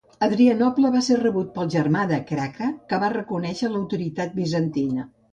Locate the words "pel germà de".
1.57-2.17